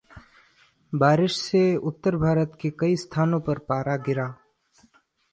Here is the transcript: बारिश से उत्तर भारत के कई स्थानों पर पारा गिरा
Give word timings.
बारिश 0.93 1.35
से 1.41 1.75
उत्तर 1.75 2.15
भारत 2.15 2.57
के 2.61 2.69
कई 2.69 2.95
स्थानों 2.95 3.39
पर 3.39 3.57
पारा 3.69 3.95
गिरा 3.97 4.27